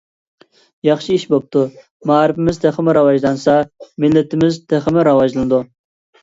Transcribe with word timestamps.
ياخشى 0.87 1.17
ئىش 1.17 1.25
بوپتۇ. 1.33 1.61
مائارىپىمىز 2.11 2.59
تېخىمۇ 2.63 2.95
راۋاجلانسا 2.99 3.59
مىللىتىمىز 4.07 4.59
تېخىمۇ 4.75 5.07
راۋاجلىنىدۇ. 5.11 5.63